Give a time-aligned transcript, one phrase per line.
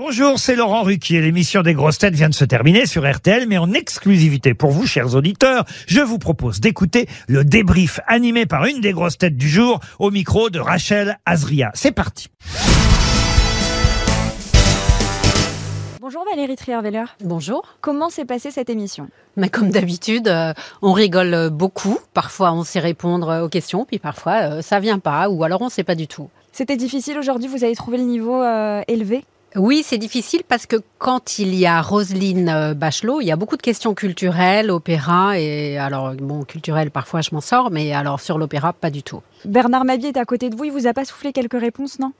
[0.00, 1.20] Bonjour, c'est Laurent Ruquier.
[1.20, 4.86] L'émission des grosses têtes vient de se terminer sur RTL, mais en exclusivité pour vous,
[4.86, 9.48] chers auditeurs, je vous propose d'écouter le débrief animé par une des grosses têtes du
[9.48, 11.72] jour au micro de Rachel Azria.
[11.74, 12.28] C'est parti.
[16.00, 17.06] Bonjour Valérie Trierweiler.
[17.24, 17.76] Bonjour.
[17.80, 19.08] Comment s'est passée cette émission?
[19.36, 21.98] Mais comme d'habitude, euh, on rigole beaucoup.
[22.14, 25.68] Parfois, on sait répondre aux questions, puis parfois, euh, ça vient pas, ou alors on
[25.68, 26.30] sait pas du tout.
[26.52, 29.24] C'était difficile aujourd'hui, vous avez trouvé le niveau euh, élevé?
[29.56, 33.36] Oui, c'est difficile parce que quand il y a Roselyne euh, Bachelot, il y a
[33.36, 38.20] beaucoup de questions culturelles, opéra, et alors, bon, culturel, parfois je m'en sors, mais alors
[38.20, 39.22] sur l'opéra, pas du tout.
[39.44, 42.12] Bernard Mabie est à côté de vous, il vous a pas soufflé quelques réponses, non?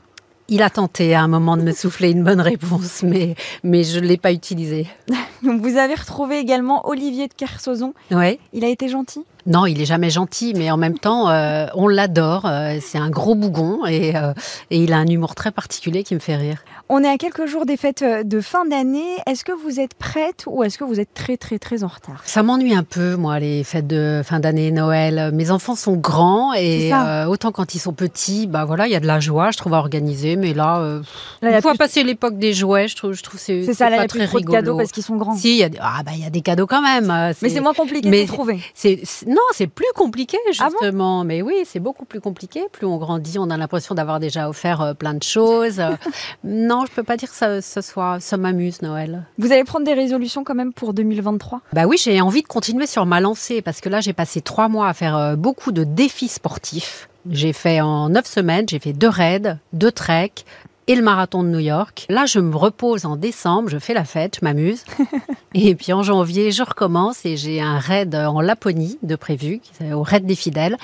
[0.50, 4.00] Il a tenté à un moment de me souffler une bonne réponse, mais, mais je
[4.00, 4.86] ne l'ai pas utilisée.
[5.42, 7.92] Vous avez retrouvé également Olivier de Kersauzon.
[8.10, 8.40] Ouais.
[8.54, 9.24] Il a été gentil?
[9.46, 12.44] Non, il est jamais gentil, mais en même temps, euh, on l'adore.
[12.46, 14.32] euh, c'est un gros bougon et, euh,
[14.70, 16.58] et il a un humour très particulier qui me fait rire.
[16.90, 19.16] On est à quelques jours des fêtes de fin d'année.
[19.26, 22.22] Est-ce que vous êtes prête ou est-ce que vous êtes très très très en retard?
[22.24, 25.30] Ça m'ennuie un peu, moi, les fêtes de fin d'année, Noël.
[25.34, 26.90] Mes enfants sont grands et
[27.28, 29.74] autant quand ils sont petits, bah voilà, il y a de la joie, je trouve
[29.74, 30.36] à organiser.
[30.36, 31.00] Mais là, Là,
[31.42, 33.62] il y a une fois plus- passé l'époque des jouets, je trouve, je trouve c'est
[33.64, 34.52] C'est ça, là, pas n'y a plus très de rigolo.
[34.58, 35.36] cadeaux parce qu'ils sont grands.
[35.36, 37.34] Si, il y a des- ah bah y a des cadeaux quand même.
[37.42, 38.60] Mais c'est moins compliqué mais- de trouver.
[38.74, 41.22] C'est- non, c'est plus compliqué Ah bon justement.
[41.22, 42.62] mais oui, c'est beaucoup plus compliqué.
[42.72, 45.80] Plus on grandit, on a l'impression d'avoir déjà offert euh, plein de choses.
[46.44, 49.24] Non, je peux pas dire que ça, ce soit, ça m'amuse Noël.
[49.38, 52.86] Vous allez prendre des résolutions quand même pour 2023 Bah oui, j'ai envie de continuer
[52.86, 55.84] sur ma lancée parce que là, j'ai passé trois mois à faire euh, beaucoup de
[55.84, 57.08] défis sportifs.
[57.30, 60.46] J'ai fait en neuf semaines, j'ai fait deux raids, deux treks
[60.88, 62.06] et le marathon de New York.
[62.08, 64.84] Là, je me repose en décembre, je fais la fête, je m'amuse.
[65.54, 69.60] et puis en janvier, je recommence et j'ai un raid en Laponie de prévu,
[69.92, 70.76] au raid des fidèles,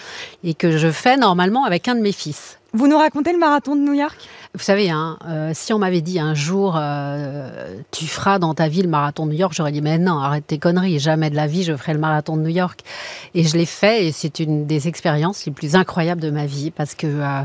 [0.45, 2.59] et que je fais normalement avec un de mes fils.
[2.75, 4.29] Vous nous racontez le marathon de New York?
[4.57, 8.69] Vous savez, hein, euh, si on m'avait dit un jour, euh, tu feras dans ta
[8.69, 11.35] vie le marathon de New York, j'aurais dit, mais non, arrête tes conneries, jamais de
[11.35, 12.83] la vie je ferai le marathon de New York.
[13.35, 16.71] Et je l'ai fait et c'est une des expériences les plus incroyables de ma vie
[16.71, 17.43] parce que euh,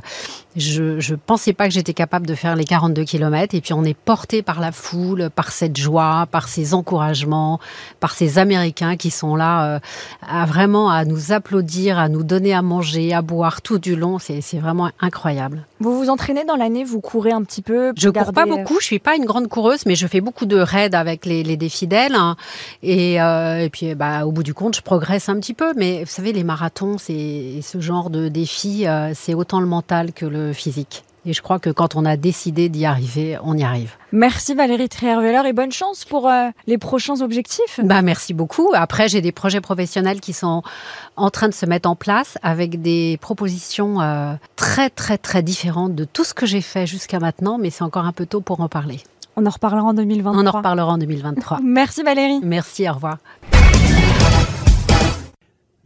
[0.56, 3.83] je, je pensais pas que j'étais capable de faire les 42 kilomètres et puis on
[3.83, 7.59] est porté par la foule, par cette joie, par ces encouragements,
[8.00, 9.79] par ces Américains qui sont là euh,
[10.22, 14.19] à vraiment à nous applaudir, à nous donner à manger, à boire tout du long.
[14.19, 15.66] C'est vraiment incroyable.
[15.81, 18.56] Vous vous entraînez dans l'année, vous courez un petit peu Je cours pas garder, euh,
[18.57, 21.41] beaucoup, je suis pas une grande coureuse, mais je fais beaucoup de raids avec les,
[21.44, 22.16] les des fidèles.
[22.16, 22.35] hein.
[22.84, 25.73] Et, euh, et puis, bah, au bout du compte, je progresse un petit peu.
[25.78, 30.12] Mais vous savez, les marathons, c'est ce genre de défi, euh, c'est autant le mental
[30.12, 31.03] que le physique.
[31.29, 33.91] Et je crois que quand on a décidé d'y arriver, on y arrive.
[34.12, 37.79] Merci Valérie Trierweiler et bonne chance pour euh, les prochains objectifs.
[37.84, 38.72] Bah, merci beaucoup.
[38.73, 40.63] Après, j'ai des projets professionnels qui sont
[41.18, 45.94] en train de se mettre en place avec des propositions euh, très, très, très différentes
[45.94, 48.62] de tout ce que j'ai fait jusqu'à maintenant, mais c'est encore un peu tôt pour
[48.62, 49.00] en parler.
[49.35, 50.44] On en reparlera en 2023.
[50.44, 51.59] On en reparlera en 2023.
[51.63, 52.39] Merci Valérie.
[52.41, 53.19] Merci, au revoir.